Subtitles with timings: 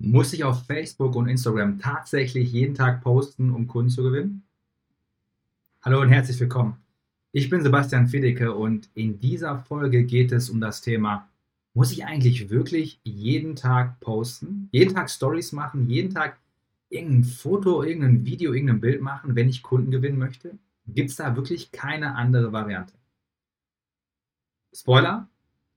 [0.00, 4.44] Muss ich auf Facebook und Instagram tatsächlich jeden Tag posten, um Kunden zu gewinnen?
[5.82, 6.76] Hallo und herzlich willkommen.
[7.32, 11.28] Ich bin Sebastian Fedeke und in dieser Folge geht es um das Thema,
[11.74, 16.38] muss ich eigentlich wirklich jeden Tag posten, jeden Tag Stories machen, jeden Tag
[16.90, 20.56] irgendein Foto, irgendein Video, irgendein Bild machen, wenn ich Kunden gewinnen möchte?
[20.86, 22.94] Gibt es da wirklich keine andere Variante?
[24.72, 25.28] Spoiler,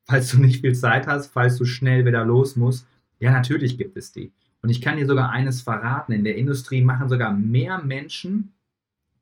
[0.05, 2.85] falls du nicht viel Zeit hast, falls du schnell wieder los musst,
[3.21, 4.31] ja, natürlich gibt es die.
[4.61, 8.51] Und ich kann dir sogar eines verraten, in der Industrie machen sogar mehr Menschen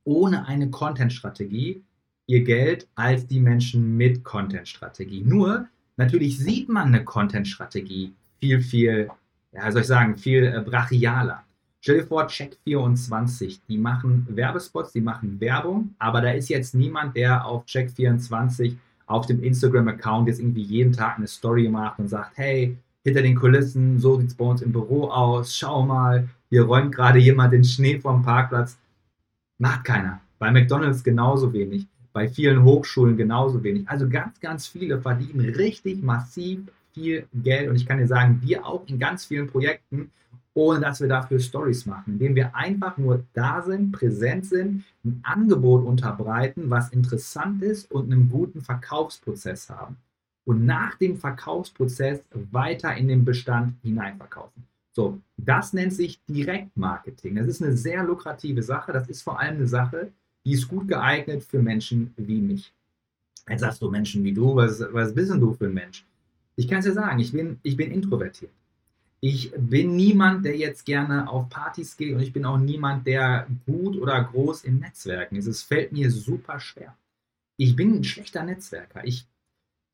[0.04, 1.84] ohne eine Content-Strategie
[2.26, 5.22] ihr Geld als die Menschen mit Content-Strategie.
[5.22, 5.68] Nur,
[5.98, 9.10] natürlich sieht man eine Content-Strategie viel, viel,
[9.52, 11.44] ja, soll ich sagen, viel äh, brachialer.
[11.82, 17.16] Stell dir vor, Check24, die machen Werbespots, die machen Werbung, aber da ist jetzt niemand,
[17.16, 18.76] der auf Check24
[19.08, 23.36] auf dem Instagram-Account jetzt irgendwie jeden Tag eine Story macht und sagt, hey, hinter den
[23.36, 27.54] Kulissen, so sieht es bei uns im Büro aus, schau mal, hier räumt gerade jemand
[27.54, 28.78] den Schnee vom Parkplatz.
[29.58, 30.22] Macht keiner.
[30.38, 33.88] Bei McDonalds genauso wenig, bei vielen Hochschulen genauso wenig.
[33.90, 36.62] Also ganz, ganz viele verdienen richtig massiv
[36.94, 40.12] viel Geld und ich kann dir sagen, wir auch in ganz vielen Projekten,
[40.54, 45.20] ohne dass wir dafür Stories machen, indem wir einfach nur da sind, präsent sind, ein
[45.24, 49.98] Angebot unterbreiten, was interessant ist und einen guten Verkaufsprozess haben
[50.50, 54.64] und nach dem Verkaufsprozess weiter in den Bestand hineinverkaufen.
[54.92, 57.36] So, das nennt sich Direktmarketing.
[57.36, 58.92] Das ist eine sehr lukrative Sache.
[58.92, 60.12] Das ist vor allem eine Sache,
[60.44, 62.74] die ist gut geeignet für Menschen wie mich.
[63.48, 66.04] Jetzt sagst du Menschen wie du, was, was bist denn du für ein Mensch?
[66.56, 68.52] Ich kann es dir sagen, ich bin, ich bin introvertiert.
[69.20, 73.46] Ich bin niemand, der jetzt gerne auf Partys geht und ich bin auch niemand, der
[73.68, 75.46] gut oder groß in Netzwerken ist.
[75.46, 76.98] Es fällt mir super schwer.
[77.56, 79.06] Ich bin ein schlechter Netzwerker.
[79.06, 79.28] Ich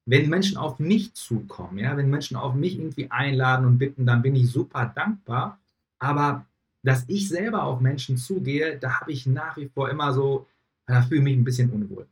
[0.05, 4.21] wenn Menschen auf mich zukommen, ja, wenn Menschen auf mich irgendwie einladen und bitten, dann
[4.21, 5.59] bin ich super dankbar.
[5.99, 6.45] Aber
[6.83, 10.47] dass ich selber auf Menschen zugehe, da habe ich nach wie vor immer so,
[10.85, 12.05] da fühle ich mich ein bisschen unwohl.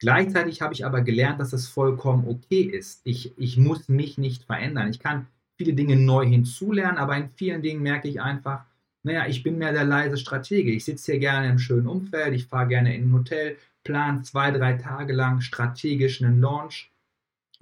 [0.00, 3.00] Gleichzeitig habe ich aber gelernt, dass das vollkommen okay ist.
[3.04, 4.88] Ich, ich muss mich nicht verändern.
[4.88, 8.64] Ich kann viele Dinge neu hinzulernen, aber in vielen Dingen merke ich einfach,
[9.04, 10.72] naja, ich bin mehr der leise Stratege.
[10.72, 14.50] Ich sitze hier gerne im schönen Umfeld, ich fahre gerne in ein Hotel, plan zwei,
[14.50, 16.90] drei Tage lang strategisch einen Launch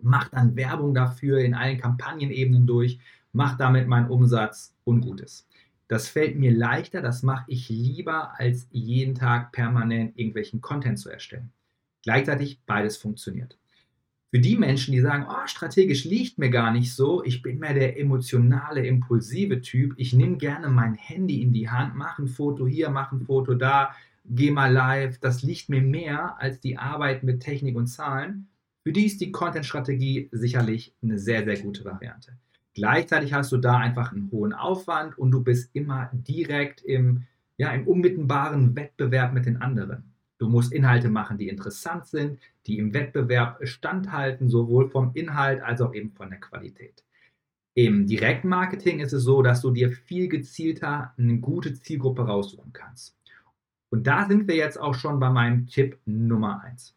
[0.02, 2.98] mache dann Werbung dafür in allen Kampagnenebenen durch,
[3.32, 5.46] mache damit meinen Umsatz Ungutes.
[5.88, 11.10] Das fällt mir leichter, das mache ich lieber, als jeden Tag permanent irgendwelchen Content zu
[11.10, 11.52] erstellen.
[12.02, 13.56] Gleichzeitig beides funktioniert.
[14.30, 17.74] Für die Menschen, die sagen, oh, strategisch liegt mir gar nicht so, ich bin mehr
[17.74, 22.66] der emotionale, impulsive Typ, ich nehme gerne mein Handy in die Hand, mache ein Foto
[22.66, 27.22] hier, mache ein Foto da, gehe mal live, das liegt mir mehr als die Arbeit
[27.22, 28.48] mit Technik und Zahlen,
[28.86, 32.38] für die ist die Content-Strategie sicherlich eine sehr, sehr gute Variante.
[32.72, 37.24] Gleichzeitig hast du da einfach einen hohen Aufwand und du bist immer direkt im,
[37.56, 40.14] ja, im unmittelbaren Wettbewerb mit den anderen.
[40.38, 42.38] Du musst Inhalte machen, die interessant sind,
[42.68, 47.02] die im Wettbewerb standhalten, sowohl vom Inhalt als auch eben von der Qualität.
[47.74, 53.18] Im Direktmarketing ist es so, dass du dir viel gezielter eine gute Zielgruppe raussuchen kannst.
[53.90, 56.95] Und da sind wir jetzt auch schon bei meinem Tipp Nummer 1.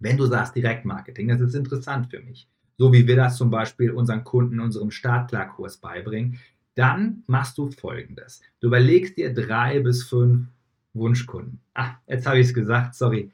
[0.00, 3.90] Wenn du sagst Direktmarketing, das ist interessant für mich, so wie wir das zum Beispiel
[3.90, 6.38] unseren Kunden in unserem Startklarkurs beibringen,
[6.74, 8.40] dann machst du folgendes.
[8.60, 10.46] Du überlegst dir drei bis fünf
[10.94, 11.60] Wunschkunden.
[11.74, 13.32] Ah, jetzt habe ich es gesagt, sorry.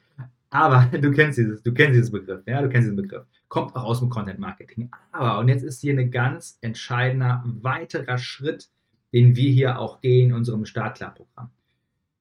[0.49, 3.27] Aber du kennst dieses, du kennst dieses Begriff, ja, du kennst diesen Begriff.
[3.49, 4.91] Kommt auch aus dem Content Marketing.
[5.13, 8.71] Aber, und jetzt ist hier ein ganz entscheidender weiterer Schritt,
[9.13, 11.51] den wir hier auch gehen in unserem Startklar-Programm.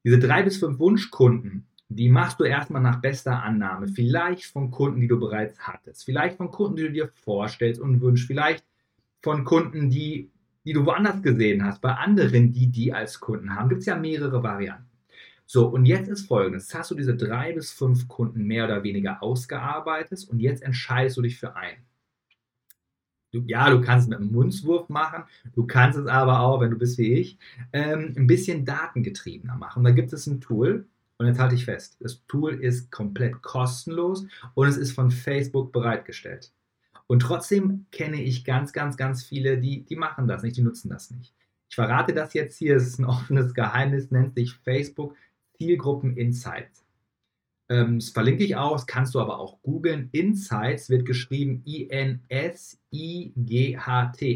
[0.03, 1.65] Diese drei bis fünf Wunschkunden,
[1.95, 3.87] die machst du erstmal nach bester Annahme.
[3.87, 6.05] Vielleicht von Kunden, die du bereits hattest.
[6.05, 8.27] Vielleicht von Kunden, die du dir vorstellst und wünschst.
[8.27, 8.65] Vielleicht
[9.21, 10.31] von Kunden, die,
[10.65, 11.81] die du woanders gesehen hast.
[11.81, 13.69] Bei anderen, die die als Kunden haben.
[13.69, 14.89] Gibt es ja mehrere Varianten.
[15.45, 16.63] So, und jetzt ist folgendes.
[16.63, 21.17] Jetzt hast du diese drei bis fünf Kunden mehr oder weniger ausgearbeitet und jetzt entscheidest
[21.17, 21.83] du dich für einen.
[23.31, 25.23] Du, ja, du kannst es mit einem Mundswurf machen,
[25.55, 27.39] du kannst es aber auch, wenn du bist wie ich,
[27.73, 29.83] ähm, ein bisschen datengetriebener machen.
[29.83, 30.87] Da gibt es ein Tool,
[31.17, 34.25] und jetzt halte ich fest, das Tool ist komplett kostenlos
[34.55, 36.51] und es ist von Facebook bereitgestellt.
[37.07, 40.89] Und trotzdem kenne ich ganz, ganz, ganz viele, die, die machen das nicht, die nutzen
[40.89, 41.33] das nicht.
[41.69, 45.15] Ich verrate das jetzt hier, es ist ein offenes Geheimnis, nennt sich Facebook
[45.57, 46.83] Zielgruppen Insights.
[47.69, 50.09] Ähm, das verlinke ich auch, das kannst du aber auch googeln.
[50.11, 52.19] Insights wird geschrieben I-N-S-I-G-H-T,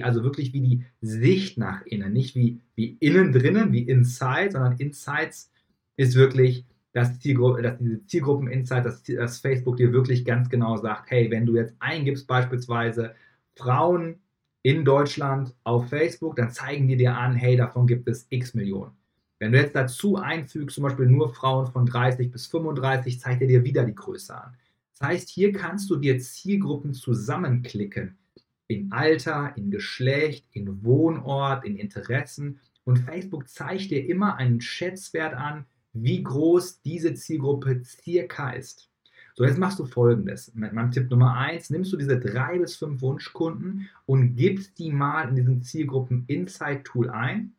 [0.04, 4.78] also wirklich wie die Sicht nach innen, nicht wie, wie innen drinnen, wie Inside, sondern
[4.78, 5.52] Insights
[5.98, 6.66] ist wirklich
[6.98, 11.46] dass, Zielgru dass diese Zielgruppen-Insight, dass, dass Facebook dir wirklich ganz genau sagt, hey, wenn
[11.46, 13.14] du jetzt eingibst beispielsweise
[13.56, 14.20] Frauen
[14.64, 18.94] in Deutschland auf Facebook, dann zeigen die dir an, hey, davon gibt es x Millionen.
[19.40, 23.48] Wenn du jetzt dazu einfügst, zum Beispiel nur Frauen von 30 bis 35, zeigt er
[23.48, 24.58] dir wieder die Größe an.
[24.98, 28.18] Das heißt, hier kannst du dir Zielgruppen zusammenklicken.
[28.66, 32.60] In Alter, in Geschlecht, in Wohnort, in Interessen.
[32.84, 35.68] Und Facebook zeigt dir immer einen Schätzwert an,
[36.04, 38.90] wie groß diese Zielgruppe circa ist.
[39.36, 40.52] So, jetzt machst du folgendes.
[40.56, 44.92] Mit meinem Tipp Nummer eins: nimmst du diese drei bis fünf Wunschkunden und gibst die
[44.92, 47.54] mal in diesem Zielgruppen Insight Tool ein,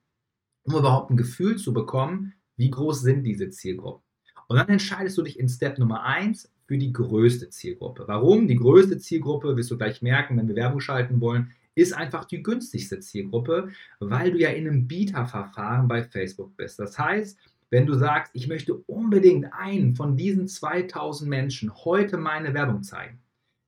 [0.65, 4.03] um überhaupt ein Gefühl zu bekommen, wie groß sind diese Zielgruppen.
[4.49, 8.05] Und dann entscheidest du dich in Step Nummer eins für die größte Zielgruppe.
[8.07, 8.49] Warum?
[8.49, 12.43] Die größte Zielgruppe, wirst du gleich merken, wenn wir Werbung schalten wollen, ist einfach die
[12.43, 13.69] günstigste Zielgruppe,
[14.01, 16.81] weil du ja in einem Bieterverfahren bei Facebook bist.
[16.81, 17.39] Das heißt,
[17.71, 23.21] wenn du sagst, ich möchte unbedingt einen von diesen 2000 Menschen heute meine Werbung zeigen,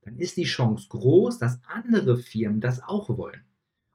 [0.03, 3.45] dann ist die Chance groß, dass andere Firmen das auch wollen.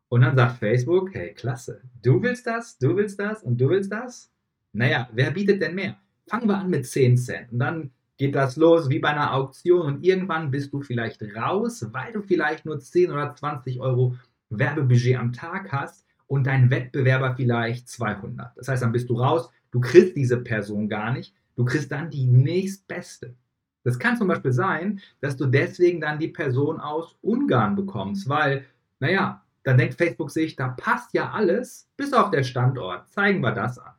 [0.09, 3.91] Und dann sagt Facebook, hey, klasse, du willst das, du willst das und du willst
[3.91, 4.31] das?
[4.71, 5.97] Naja, wer bietet denn mehr?
[6.27, 9.87] Fangen wir an mit 10 Cent und dann geht das los wie bei einer Auktion
[9.87, 14.15] und irgendwann bist du vielleicht raus, weil du vielleicht nur 10 oder 20 Euro
[14.49, 18.57] Werbebudget am Tag hast und dein Wettbewerber vielleicht 200.
[18.57, 21.35] Das heißt, dann bist du raus, Du kriegst diese Person gar nicht.
[21.57, 23.35] Du kriegst dann die nächstbeste.
[23.83, 28.63] Das kann zum Beispiel sein, dass du deswegen dann die Person aus Ungarn bekommst, weil,
[29.01, 33.09] naja, dann denkt Facebook sich, da passt ja alles, bis auf der Standort.
[33.09, 33.91] Zeigen wir das an.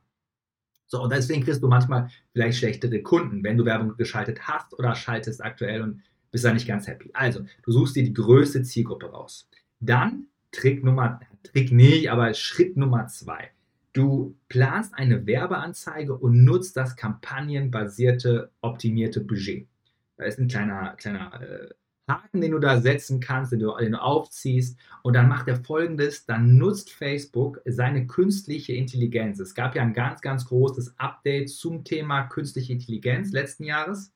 [0.87, 4.95] So, und deswegen kriegst du manchmal vielleicht schlechtere Kunden, wenn du Werbung geschaltet hast oder
[4.95, 6.01] schaltest aktuell und
[6.31, 7.11] bist da nicht ganz happy.
[7.13, 9.47] Also, du suchst dir die größte Zielgruppe raus.
[9.81, 13.51] Dann Trick Nummer, Trick nicht, aber Schritt Nummer zwei.
[13.97, 19.67] Du planst eine Werbeanzeige und nutzt das kampagnenbasierte, optimierte Budget.
[20.19, 21.69] Da ist ein kleiner, kleiner äh,
[22.07, 24.79] Haken, den du da setzen kannst, den du, den du aufziehst.
[25.03, 29.41] Und dann macht er folgendes: Dann nutzt Facebook seine künstliche Intelligenz.
[29.41, 34.13] Es gab ja ein ganz, ganz großes Update zum Thema künstliche Intelligenz letzten Jahres.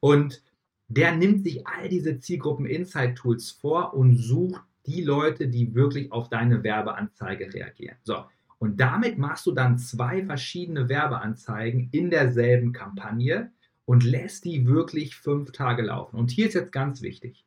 [0.00, 0.42] Und
[0.88, 6.62] der nimmt sich all diese Zielgruppen-Insight-Tools vor und sucht die Leute, die wirklich auf deine
[6.62, 7.96] Werbeanzeige reagieren.
[8.02, 8.26] So,
[8.64, 13.52] und damit machst du dann zwei verschiedene Werbeanzeigen in derselben Kampagne
[13.84, 16.16] und lässt die wirklich fünf Tage laufen.
[16.16, 17.44] Und hier ist jetzt ganz wichtig.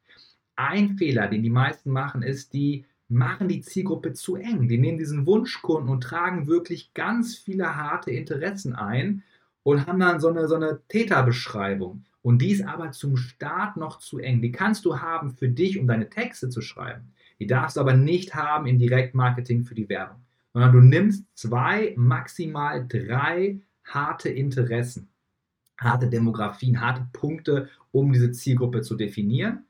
[0.55, 4.67] Ein Fehler, den die meisten machen, ist, die machen die Zielgruppe zu eng.
[4.67, 9.23] Die nehmen diesen Wunschkunden und tragen wirklich ganz viele harte Interessen ein
[9.63, 12.05] und haben dann so eine, so eine Täterbeschreibung.
[12.21, 14.43] Und die ist aber zum Start noch zu eng.
[14.43, 17.11] Die kannst du haben für dich, um deine Texte zu schreiben.
[17.39, 20.21] Die darfst du aber nicht haben im Direktmarketing für die Werbung
[20.57, 25.07] sondern du nimmst zwei, maximal drei harte Interessen,
[25.79, 29.65] harte Demografien, harte Punkte, um diese Zielgruppe zu definieren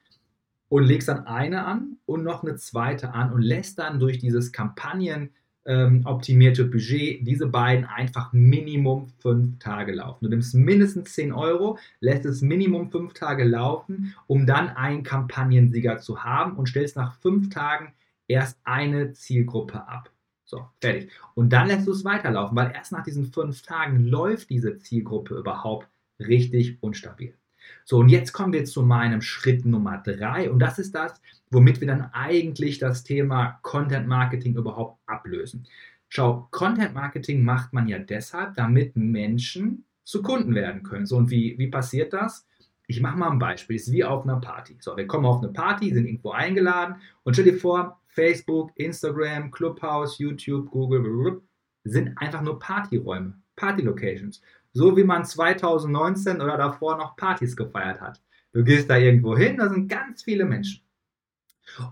[0.69, 4.53] und legst dann eine an und noch eine zweite an und lässt dann durch dieses
[4.53, 5.31] Kampagnen
[5.65, 10.23] ähm, optimierte Budget diese beiden einfach Minimum fünf Tage laufen.
[10.23, 15.97] Du nimmst mindestens 10 Euro, lässt es Minimum fünf Tage laufen, um dann einen Kampagnensieger
[15.97, 17.91] zu haben und stellst nach fünf Tagen
[18.29, 20.13] erst eine Zielgruppe ab.
[20.47, 21.11] So, fertig.
[21.35, 25.35] Und dann lässt du es weiterlaufen, weil erst nach diesen fünf Tagen läuft diese Zielgruppe
[25.35, 25.89] überhaupt
[26.19, 27.35] richtig unstabil.
[27.83, 30.49] So, und jetzt kommen wir zu meinem Schritt Nummer drei.
[30.49, 31.21] Und das ist das,
[31.51, 35.67] womit wir dann eigentlich das Thema Content Marketing überhaupt ablösen.
[36.07, 41.06] Schau, Content Marketing macht man ja deshalb, damit Menschen zu Kunden werden können.
[41.06, 42.46] So, und wie, wie passiert das?
[42.89, 43.75] Ich mache mal ein Beispiel.
[43.75, 44.77] Es ist wie auf einer Party.
[44.79, 49.51] So, wir kommen auf eine Party, sind irgendwo eingeladen und stell dir vor, Facebook, Instagram,
[49.51, 51.41] Clubhouse, YouTube, Google
[51.83, 54.41] sind einfach nur Partyräume, Party-Locations.
[54.73, 58.21] So wie man 2019 oder davor noch Partys gefeiert hat.
[58.53, 60.86] Du gehst da irgendwo hin, da sind ganz viele Menschen.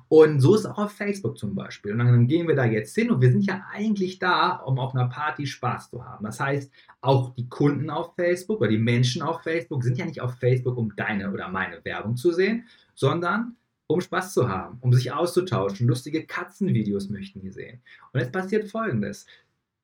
[0.08, 1.92] Und so ist es auch auf Facebook zum Beispiel.
[1.92, 4.96] Und dann gehen wir da jetzt hin und wir sind ja eigentlich da, um auf
[4.96, 6.26] einer Party Spaß zu haben.
[6.26, 10.22] Das heißt, auch die Kunden auf Facebook oder die Menschen auf Facebook sind ja nicht
[10.22, 13.56] auf Facebook, um deine oder meine Werbung zu sehen, sondern
[13.88, 15.88] um Spaß zu haben, um sich auszutauschen.
[15.88, 17.82] Lustige Katzenvideos möchten die sehen.
[18.12, 19.28] Und jetzt passiert Folgendes.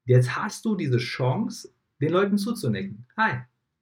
[0.05, 1.69] Jetzt hast du diese Chance,
[2.01, 3.05] den Leuten zuzunicken.
[3.15, 3.41] Hi.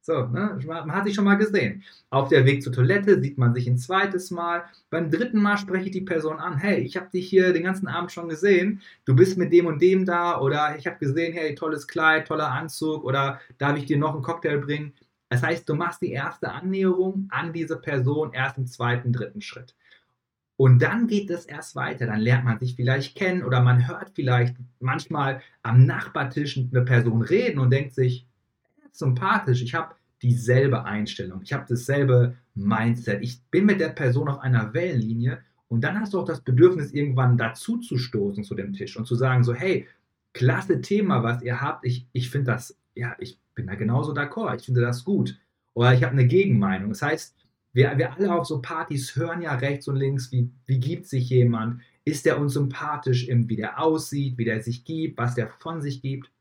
[0.09, 0.57] So, ne?
[0.65, 1.83] man hat sich schon mal gesehen.
[2.09, 4.63] Auf der Weg zur Toilette sieht man sich ein zweites Mal.
[4.89, 6.57] Beim dritten Mal spreche ich die Person an.
[6.57, 8.81] Hey, ich habe dich hier den ganzen Abend schon gesehen.
[9.05, 10.39] Du bist mit dem und dem da.
[10.41, 13.03] Oder ich habe gesehen, hey, tolles Kleid, toller Anzug.
[13.03, 14.93] Oder darf ich dir noch einen Cocktail bringen?
[15.29, 19.75] Das heißt, du machst die erste Annäherung an diese Person erst im zweiten, dritten Schritt.
[20.57, 22.07] Und dann geht es erst weiter.
[22.07, 27.21] Dann lernt man sich vielleicht kennen oder man hört vielleicht manchmal am Nachbartisch eine Person
[27.21, 28.25] reden und denkt sich,
[28.91, 34.39] sympathisch, ich habe dieselbe Einstellung, ich habe dasselbe Mindset, ich bin mit der Person auf
[34.39, 38.73] einer Wellenlinie Und dann hast du auch das Bedürfnis, irgendwann dazu zu stoßen zu dem
[38.73, 39.87] Tisch und zu sagen, so, hey,
[40.33, 41.85] klasse Thema, was ihr habt.
[41.85, 44.57] Ich, ich finde das, ja, ich bin da genauso d'accord.
[44.57, 45.37] Ich finde das gut.
[45.73, 46.89] Oder ich habe eine Gegenmeinung.
[46.89, 47.35] Das heißt,
[47.73, 51.29] wir, wir alle auf so Partys hören ja rechts und links, wie, wie gibt sich
[51.29, 55.81] jemand, ist der uns sympathisch, wie der aussieht, wie der sich gibt, was der von
[55.81, 56.31] sich gibt.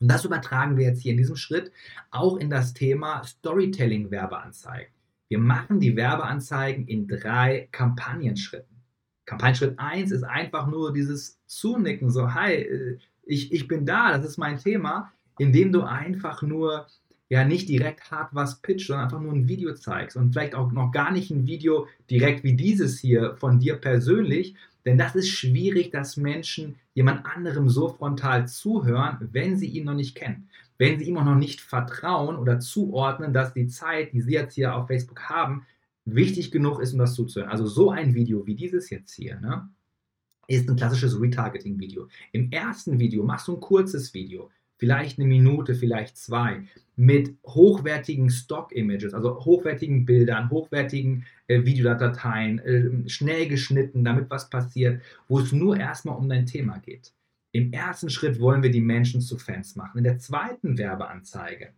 [0.00, 1.72] Und das übertragen wir jetzt hier in diesem Schritt
[2.10, 4.92] auch in das Thema Storytelling-Werbeanzeigen.
[5.28, 8.76] Wir machen die Werbeanzeigen in drei Kampagnenschritten.
[9.24, 14.26] Kampagnenschritt 1 ist einfach nur dieses Zunicken, so, hi, äh, ich, ich bin da, das
[14.26, 16.86] ist mein Thema, indem du einfach nur
[17.34, 20.70] ja nicht direkt hart was pitcht, sondern einfach nur ein Video zeigst und vielleicht auch
[20.70, 25.30] noch gar nicht ein Video direkt wie dieses hier von dir persönlich, denn das ist
[25.30, 30.48] schwierig, dass Menschen jemand anderem so frontal zuhören, wenn sie ihn noch nicht kennen.
[30.78, 34.54] Wenn sie ihm auch noch nicht vertrauen oder zuordnen, dass die Zeit, die sie jetzt
[34.54, 35.66] hier auf Facebook haben,
[36.04, 37.50] wichtig genug ist, um das zuzuhören.
[37.50, 39.68] Also so ein Video wie dieses jetzt hier, ne,
[40.46, 42.06] ist ein klassisches Retargeting-Video.
[42.30, 46.62] Im ersten Video machst du ein kurzes Video, vielleicht eine Minute, vielleicht zwei,
[46.96, 55.02] mit hochwertigen Stock-Images, also hochwertigen Bildern, hochwertigen äh, Videodateien, äh, schnell geschnitten, damit was passiert,
[55.28, 57.12] wo es nur erstmal um dein Thema geht.
[57.52, 59.98] Im ersten Schritt wollen wir die Menschen zu Fans machen.
[59.98, 61.68] In der zweiten Werbeanzeige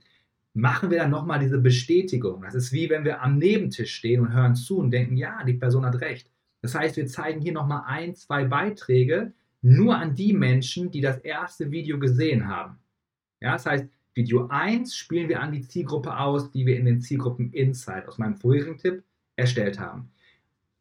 [0.55, 2.43] machen wir dann nochmal diese Bestätigung.
[2.43, 5.55] Das ist wie wenn wir am Nebentisch stehen und hören zu und denken, ja, die
[5.55, 6.31] Person hat recht.
[6.63, 11.19] Das heißt, wir zeigen hier nochmal ein, zwei Beiträge nur an die Menschen, die das
[11.19, 12.79] erste Video gesehen haben.
[13.41, 17.03] Ja, das heißt, Video 1 spielen wir an die Zielgruppe aus, die wir in den
[17.03, 19.05] Zielgruppen Insight aus meinem vorherigen Tipp
[19.37, 20.11] erstellt haben.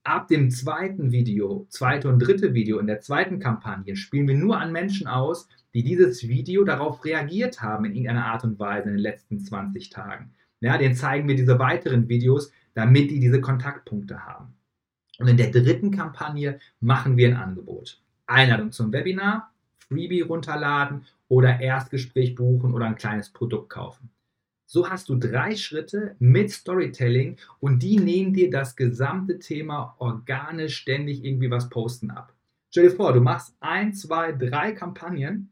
[0.03, 4.59] Ab dem zweiten Video, zweite und dritte Video in der zweiten Kampagne spielen wir nur
[4.59, 8.95] an Menschen aus, die dieses Video darauf reagiert haben in irgendeiner Art und Weise in
[8.95, 10.31] den letzten 20 Tagen.
[10.62, 14.53] Ja, denen zeigen wir diese weiteren Videos, damit die diese Kontaktpunkte haben.
[15.17, 18.01] Und in der dritten Kampagne machen wir ein Angebot.
[18.27, 19.51] Einladung zum Webinar,
[19.88, 24.10] Freebie runterladen oder Erstgespräch buchen oder ein kleines Produkt kaufen.
[24.68, 30.77] So hast du drei Schritte mit Storytelling und die nehmen dir das gesamte Thema organisch
[30.77, 32.34] ständig irgendwie was posten ab.
[32.72, 35.51] Stell dir vor, du machst ein, zwei, drei Kampagnen,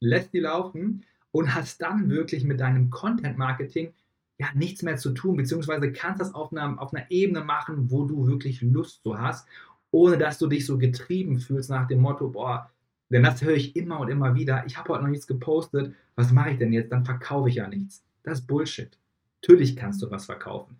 [0.00, 3.92] lässt die laufen und hast dann wirklich mit deinem Content Marketing
[4.38, 8.04] ja nichts mehr zu tun, beziehungsweise kannst das auf einer, auf einer Ebene machen, wo
[8.04, 9.48] du wirklich Lust so hast,
[9.90, 12.70] ohne dass du dich so getrieben fühlst nach dem Motto, boah,
[13.10, 14.64] denn das höre ich immer und immer wieder.
[14.66, 15.94] Ich habe heute noch nichts gepostet.
[16.14, 16.92] Was mache ich denn jetzt?
[16.92, 18.04] Dann verkaufe ich ja nichts.
[18.22, 18.96] Das ist Bullshit.
[19.42, 20.76] Natürlich kannst du was verkaufen.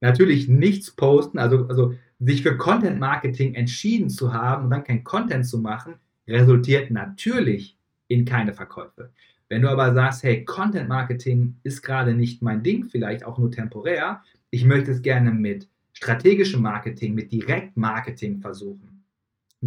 [0.00, 5.04] Natürlich nichts posten, also, also sich für Content Marketing entschieden zu haben und dann kein
[5.04, 5.94] Content zu machen,
[6.26, 7.76] resultiert natürlich
[8.08, 9.10] in keine Verkäufe.
[9.48, 13.50] Wenn du aber sagst, hey, Content Marketing ist gerade nicht mein Ding, vielleicht auch nur
[13.50, 18.95] temporär, ich möchte es gerne mit strategischem Marketing, mit Direktmarketing versuchen,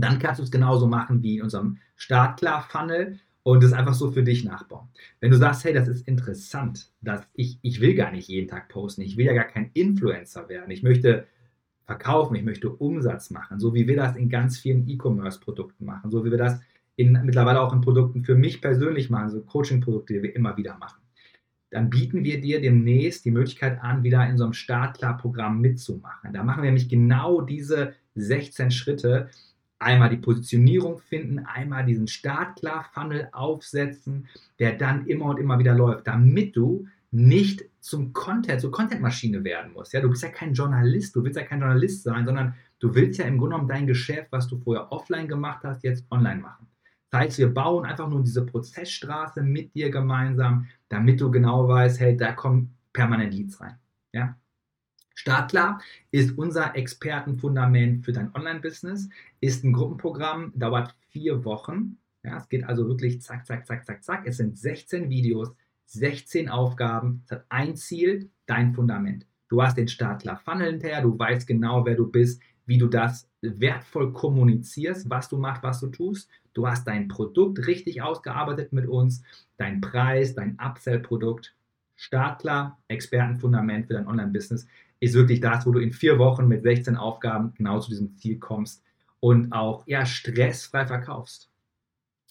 [0.01, 4.23] dann kannst du es genauso machen wie in unserem Startklar-Funnel und es einfach so für
[4.23, 4.89] dich nachbauen.
[5.19, 8.69] Wenn du sagst, hey, das ist interessant, dass ich, ich will gar nicht jeden Tag
[8.69, 11.25] posten, ich will ja gar kein Influencer werden, ich möchte
[11.85, 16.23] verkaufen, ich möchte Umsatz machen, so wie wir das in ganz vielen E-Commerce-Produkten machen, so
[16.23, 16.59] wie wir das
[16.95, 20.77] in, mittlerweile auch in Produkten für mich persönlich machen, so Coaching-Produkte, die wir immer wieder
[20.77, 21.01] machen.
[21.71, 26.33] Dann bieten wir dir demnächst die Möglichkeit an, wieder in so einem Startklar-Programm mitzumachen.
[26.33, 29.29] Da machen wir nämlich genau diese 16 Schritte,
[29.79, 34.27] einmal die Positionierung finden, einmal diesen Startklar-Funnel aufsetzen,
[34.59, 39.73] der dann immer und immer wieder läuft, damit du nicht zum Content, zur Content-Maschine werden
[39.73, 39.93] musst.
[39.93, 43.19] Ja, du bist ja kein Journalist, du willst ja kein Journalist sein, sondern du willst
[43.19, 46.67] ja im Grunde genommen dein Geschäft, was du vorher offline gemacht hast, jetzt online machen.
[47.09, 51.99] Das heißt, wir bauen einfach nur diese Prozessstraße mit dir gemeinsam, damit du genau weißt,
[51.99, 53.79] hey, da kommen permanent Leads rein.
[54.13, 54.37] Ja?
[55.19, 59.09] Startklar ist unser Expertenfundament für dein Online-Business,
[59.41, 61.97] ist ein Gruppenprogramm, dauert vier Wochen.
[62.23, 64.25] Ja, es geht also wirklich zack, zack, zack, zack, zack.
[64.25, 65.53] Es sind 16 Videos,
[65.87, 67.21] 16 Aufgaben.
[67.25, 69.25] Es hat ein Ziel, dein Fundament.
[69.49, 74.13] Du hast den Startklar-Funnel hinterher, du weißt genau, wer du bist, wie du das wertvoll
[74.13, 76.29] kommunizierst, was du machst, was du tust.
[76.53, 79.21] Du hast dein Produkt richtig ausgearbeitet mit uns,
[79.57, 81.57] dein Preis, dein Upsell-Produkt.
[81.97, 84.65] Startklar, Expertenfundament für dein Online-Business
[84.99, 88.37] ist wirklich das, wo du in vier Wochen mit 16 Aufgaben genau zu diesem Ziel
[88.37, 88.83] kommst
[89.19, 91.49] und auch ja, stressfrei verkaufst.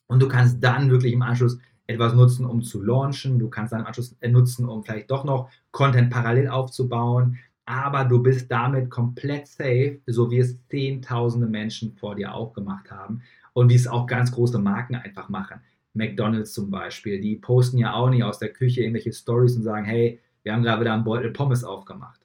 [0.07, 3.39] Und du kannst dann wirklich im Anschluss etwas nutzen, um zu launchen.
[3.39, 7.39] Du kannst dann im Anschluss nutzen, um vielleicht doch noch Content parallel aufzubauen.
[7.65, 12.91] Aber du bist damit komplett safe, so wie es zehntausende Menschen vor dir auch gemacht
[12.91, 13.23] haben
[13.53, 15.61] und wie es auch ganz große Marken einfach machen.
[15.93, 19.85] McDonald's zum Beispiel, die posten ja auch nicht aus der Küche irgendwelche Stories und sagen,
[19.85, 22.21] hey, wir haben gerade wieder einen Beutel Pommes aufgemacht.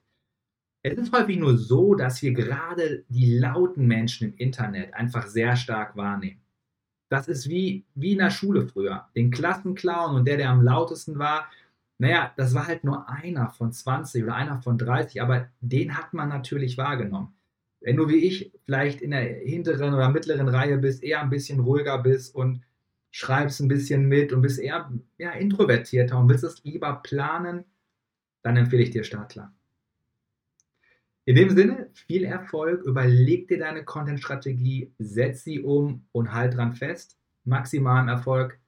[0.86, 5.56] Es ist häufig nur so, dass wir gerade die lauten Menschen im Internet einfach sehr
[5.56, 6.42] stark wahrnehmen.
[7.08, 9.08] Das ist wie, wie in der Schule früher.
[9.16, 11.48] Den Klassenclown und der, der am lautesten war,
[11.96, 16.12] naja, das war halt nur einer von 20 oder einer von 30, aber den hat
[16.12, 17.34] man natürlich wahrgenommen.
[17.80, 21.60] Wenn du wie ich vielleicht in der hinteren oder mittleren Reihe bist, eher ein bisschen
[21.60, 22.62] ruhiger bist und
[23.10, 27.64] schreibst ein bisschen mit und bist eher ja, introvertierter und willst es lieber planen,
[28.42, 29.54] dann empfehle ich dir Startklar.
[31.26, 36.74] In dem Sinne, viel Erfolg, überleg dir deine Content-Strategie, setz sie um und halt dran
[36.74, 37.18] fest.
[37.44, 38.60] Maximalen Erfolg,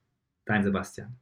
[0.45, 1.19] dein Sebastian.